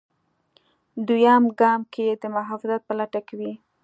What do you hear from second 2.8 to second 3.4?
په لټه کې